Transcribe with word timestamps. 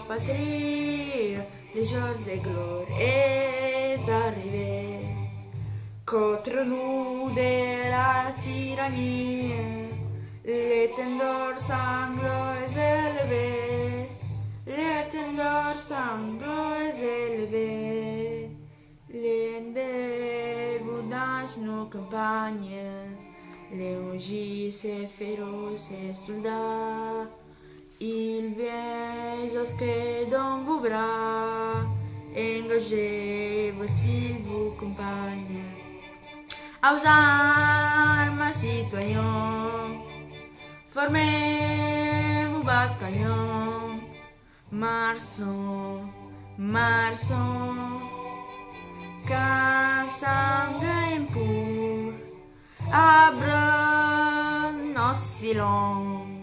patrie, 0.00 1.36
les 1.74 1.84
jours 1.84 2.18
de 2.26 2.36
gloire 2.42 3.00
est 3.00 3.98
arrivé. 4.08 5.00
Contre 6.06 6.64
nous 6.64 7.30
de 7.34 7.90
la 7.90 8.32
tyrannie, 8.42 9.52
l'étendard 10.44 11.58
sanglant 11.58 12.52
est 12.62 12.76
élevé, 13.02 13.48
l'étendard 14.66 15.78
sanglant 15.78 16.74
est 16.86 17.00
élevé. 17.32 18.50
Rendez-vous 19.12 21.02
dans 21.08 21.46
nos 21.64 21.86
campagnes, 21.86 22.86
les 23.72 23.96
rugis 23.96 24.76
et 24.84 25.06
féroces 25.06 25.90
soldats. 26.26 27.28
Il 28.00 28.54
vient 28.58 28.93
jusque 29.64 30.30
dans 30.30 30.62
vos 30.62 30.80
bras, 30.80 31.86
engagez 32.36 33.72
vos 33.76 33.88
fils, 33.88 34.36
vos 34.46 34.70
compagnes. 34.78 35.64
Aux 36.82 37.00
armes, 37.06 38.52
citoyens, 38.52 40.02
formez 40.90 42.46
vos 42.52 42.62
bataillons. 42.62 44.00
Marchons, 44.70 46.00
marchons, 46.58 48.02
qu'un 49.26 50.06
sanguin 50.20 51.24
pur 51.32 52.12
abra 52.92 54.72
nos 54.94 55.16
silons. 55.16 56.33